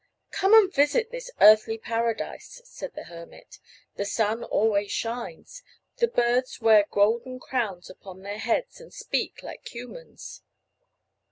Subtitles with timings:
[0.31, 3.59] "Come and visit this earthly Paradise," said the hermit.
[3.93, 5.61] "There the sun always shines.
[5.97, 10.41] The birds wear golden crowns upon their heads and speak like humans."